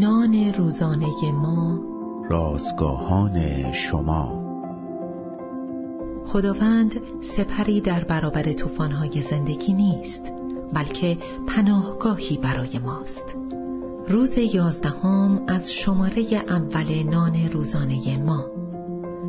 نان 0.00 0.52
روزانه 0.58 1.32
ما. 1.32 1.78
رازگاهان 2.30 3.72
شما. 3.72 4.42
خداوند 6.26 7.00
سپری 7.20 7.80
در 7.80 8.04
برابر 8.04 8.52
طوفان‌های 8.52 9.22
زندگی 9.22 9.72
نیست 9.72 10.32
بلکه 10.72 11.18
پناهگاهی 11.46 12.36
برای 12.36 12.78
ماست. 12.78 13.36
روز 14.08 14.38
یازدهم 14.38 15.42
از 15.48 15.72
شماره 15.72 16.22
اول 16.48 17.02
نان 17.10 17.50
روزانه 17.52 18.18
ما. 18.18 18.44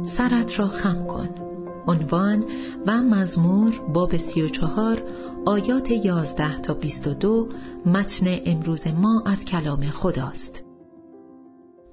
سرت 0.04 0.60
را 0.60 0.68
خم 0.68 1.06
کن. 1.08 1.47
عنوان 1.88 2.46
و 2.88 2.98
مزمور 2.98 3.82
باب 3.94 4.18
سی 4.18 4.42
و 4.42 4.50
چهار 4.50 5.04
آیات 5.46 5.92
یازده 5.92 6.62
تا 6.62 6.74
بیست 6.74 7.08
و 7.08 7.14
دو 7.14 7.48
متن 7.86 8.40
امروز 8.46 8.88
ما 8.88 9.24
از 9.26 9.46
کلام 9.46 9.90
خداست. 9.90 10.67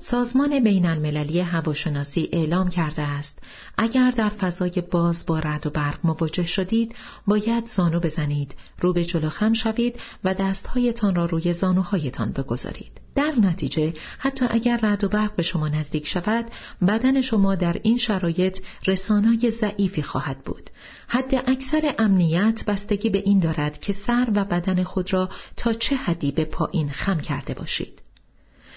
سازمان 0.07 0.61
بین 0.61 0.87
المللی 0.87 1.41
هواشناسی 1.41 2.29
اعلام 2.33 2.71
کرده 2.71 3.03
است 3.03 3.39
اگر 3.79 4.11
در 4.11 4.29
فضای 4.29 4.83
باز 4.91 5.27
با 5.27 5.39
رد 5.39 5.67
و 5.67 5.71
برق 5.71 5.99
مواجه 6.05 6.47
شدید 6.47 6.95
باید 7.27 7.67
زانو 7.67 8.01
بزنید 8.01 8.55
رو 8.81 8.93
به 8.93 9.05
جلو 9.05 9.29
خم 9.29 9.53
شوید 9.53 10.01
و 10.25 10.35
دستهایتان 10.35 11.15
را 11.15 11.27
روی 11.27 11.55
زانوهایتان 11.55 12.33
بگذارید. 12.33 13.01
در 13.15 13.33
نتیجه 13.41 13.93
حتی 14.19 14.47
اگر 14.51 14.81
رد 14.83 15.05
و 15.05 15.09
برق 15.09 15.37
به 15.37 15.43
شما 15.43 15.69
نزدیک 15.69 16.07
شود 16.07 16.45
بدن 16.89 17.21
شما 17.21 17.55
در 17.55 17.77
این 17.83 17.97
شرایط 17.97 18.59
رسانای 18.87 19.51
ضعیفی 19.51 20.03
خواهد 20.03 20.39
بود. 20.45 20.71
حد 21.09 21.35
اکثر 21.47 21.95
امنیت 21.99 22.65
بستگی 22.67 23.11
به 23.11 23.19
این 23.19 23.39
دارد 23.39 23.81
که 23.81 23.93
سر 23.93 24.29
و 24.35 24.45
بدن 24.45 24.83
خود 24.83 25.13
را 25.13 25.29
تا 25.57 25.73
چه 25.73 25.97
حدی 25.97 26.33
به 26.33 26.45
پایین 26.45 26.91
خم 26.91 27.21
کرده 27.21 27.55
باشید. 27.55 28.04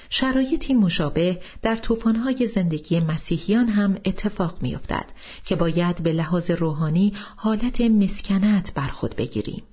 شرایطی 0.09 0.73
مشابه 0.73 1.39
در 1.61 1.75
طوفان‌های 1.75 2.47
زندگی 2.47 3.00
مسیحیان 3.00 3.69
هم 3.69 3.95
اتفاق 4.05 4.61
می‌افتد 4.61 5.05
که 5.45 5.55
باید 5.55 6.03
به 6.03 6.14
لحاظ 6.14 6.52
روحانی 6.52 7.14
حالت 7.36 7.81
مسکنت 7.81 8.73
بر 8.73 8.88
خود 8.88 9.16
بگیریم 9.16 9.64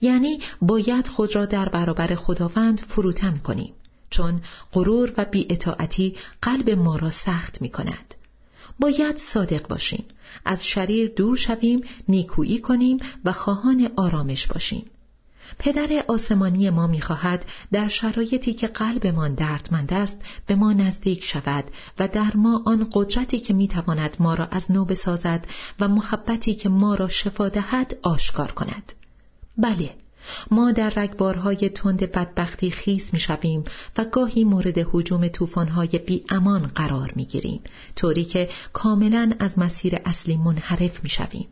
یعنی 0.00 0.40
باید 0.62 1.08
خود 1.08 1.34
را 1.34 1.46
در 1.46 1.68
برابر 1.68 2.14
خداوند 2.14 2.80
فروتن 2.80 3.38
کنیم 3.38 3.72
چون 4.10 4.40
غرور 4.72 5.12
و 5.16 5.24
بیاطاعتی 5.24 6.16
قلب 6.42 6.70
ما 6.70 6.96
را 6.96 7.10
سخت 7.10 7.62
می 7.62 7.68
کند. 7.68 8.14
باید 8.78 9.16
صادق 9.16 9.68
باشیم 9.68 10.04
از 10.44 10.66
شریر 10.66 11.12
دور 11.16 11.36
شویم 11.36 11.80
نیکویی 12.08 12.58
کنیم 12.58 12.98
و 13.24 13.32
خواهان 13.32 13.90
آرامش 13.96 14.46
باشیم 14.46 14.84
پدر 15.58 16.04
آسمانی 16.08 16.70
ما 16.70 16.86
می‌خواهد 16.86 17.44
در 17.72 17.88
شرایطی 17.88 18.54
که 18.54 18.66
قلبمان 18.66 19.34
دردمند 19.34 19.92
است 19.92 20.18
به 20.46 20.54
ما 20.54 20.72
نزدیک 20.72 21.24
شود 21.24 21.64
و 21.98 22.08
در 22.08 22.36
ما 22.36 22.62
آن 22.66 22.88
قدرتی 22.92 23.40
که 23.40 23.54
می‌تواند 23.54 24.16
ما 24.20 24.34
را 24.34 24.46
از 24.46 24.70
نو 24.70 24.84
بسازد 24.84 25.46
و 25.80 25.88
محبتی 25.88 26.54
که 26.54 26.68
ما 26.68 26.94
را 26.94 27.08
شفا 27.08 27.48
دهد 27.48 27.96
آشکار 28.02 28.52
کند. 28.52 28.92
بله 29.58 29.90
ما 30.50 30.72
در 30.72 30.90
رگبارهای 30.90 31.68
تند 31.68 31.98
بدبختی 31.98 32.70
خیس 32.70 33.12
می‌شویم 33.12 33.64
و 33.98 34.04
گاهی 34.04 34.44
مورد 34.44 34.78
حجوم 34.92 35.28
طوفان‌های 35.28 35.88
بی 35.88 36.24
امان 36.28 36.66
قرار 36.66 37.12
می‌گیریم 37.16 37.60
طوری 37.96 38.24
که 38.24 38.48
کاملا 38.72 39.32
از 39.38 39.58
مسیر 39.58 39.98
اصلی 40.04 40.36
منحرف 40.36 41.02
می‌شویم. 41.02 41.48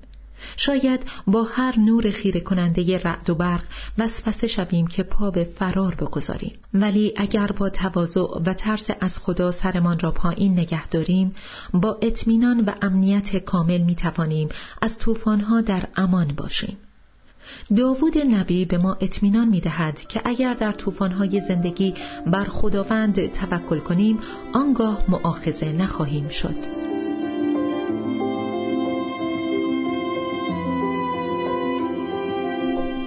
شاید 0.57 1.01
با 1.27 1.43
هر 1.43 1.79
نور 1.79 2.11
خیره 2.11 2.41
کننده 2.41 2.99
رعد 2.99 3.31
و 3.31 3.35
برق 3.35 3.63
وسوسه 3.99 4.47
شویم 4.47 4.87
که 4.87 5.03
پا 5.03 5.31
به 5.31 5.45
فرار 5.45 5.95
بگذاریم. 5.95 6.53
ولی 6.75 7.13
اگر 7.17 7.47
با 7.47 7.71
تواضع 7.71 8.27
و 8.47 8.55
ترس 8.55 8.91
از 9.01 9.19
خدا 9.19 9.51
سرمان 9.51 9.99
را 9.99 10.11
پایین 10.11 10.53
نگه 10.53 10.89
داریم 10.89 11.34
با 11.75 11.99
اطمینان 12.03 12.61
و 12.61 12.71
امنیت 12.83 13.37
کامل 13.37 13.81
می 13.81 13.95
توانیم 13.95 14.49
از 14.83 14.99
طوفانها 14.99 15.61
در 15.61 15.89
امان 15.97 16.27
باشیم. 16.27 16.77
داوود 17.77 18.19
نبی 18.19 18.65
به 18.65 18.79
ما 18.79 18.97
اطمینان 19.00 19.49
می 19.49 19.61
دهد 19.61 20.00
که 20.09 20.21
اگر 20.25 20.55
در 20.55 20.73
طوفانهای 20.73 21.41
زندگی 21.41 21.95
بر 22.27 22.45
خداوند 22.45 23.33
توکل 23.33 23.79
کنیم 23.79 24.19
آنگاه 24.53 25.05
معاخزه 25.09 25.73
نخواهیم 25.73 26.29
شد. 26.29 26.90